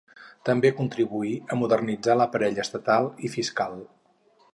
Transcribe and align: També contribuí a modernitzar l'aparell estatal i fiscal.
També 0.49 0.69
contribuí 0.77 1.33
a 1.55 1.57
modernitzar 1.59 2.15
l'aparell 2.21 2.57
estatal 2.65 3.11
i 3.29 3.31
fiscal. 3.35 3.77